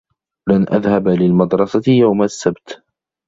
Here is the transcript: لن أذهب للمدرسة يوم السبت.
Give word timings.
لن 0.49 0.63
أذهب 0.73 1.07
للمدرسة 1.07 1.81
يوم 1.91 2.23
السبت. 2.23 2.83